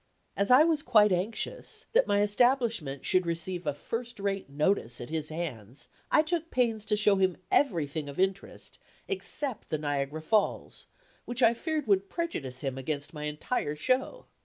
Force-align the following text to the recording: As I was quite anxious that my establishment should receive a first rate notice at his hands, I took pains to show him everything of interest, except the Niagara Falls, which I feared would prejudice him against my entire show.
As 0.35 0.49
I 0.49 0.63
was 0.63 0.81
quite 0.81 1.11
anxious 1.11 1.85
that 1.93 2.07
my 2.07 2.23
establishment 2.23 3.05
should 3.05 3.27
receive 3.27 3.67
a 3.67 3.73
first 3.75 4.19
rate 4.19 4.49
notice 4.49 4.99
at 4.99 5.11
his 5.11 5.29
hands, 5.29 5.89
I 6.09 6.23
took 6.23 6.49
pains 6.49 6.85
to 6.85 6.95
show 6.97 7.17
him 7.17 7.37
everything 7.51 8.09
of 8.09 8.19
interest, 8.19 8.79
except 9.07 9.69
the 9.69 9.77
Niagara 9.77 10.23
Falls, 10.23 10.87
which 11.25 11.43
I 11.43 11.53
feared 11.53 11.85
would 11.85 12.09
prejudice 12.09 12.61
him 12.61 12.79
against 12.79 13.13
my 13.13 13.25
entire 13.25 13.75
show. 13.75 14.25